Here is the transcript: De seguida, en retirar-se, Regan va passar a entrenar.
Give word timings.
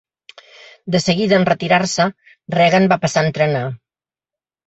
De 0.93 0.99
seguida, 1.03 1.35
en 1.41 1.43
retirar-se, 1.49 2.07
Regan 2.57 2.89
va 2.93 2.99
passar 3.05 3.23
a 3.23 3.27
entrenar. 3.31 3.65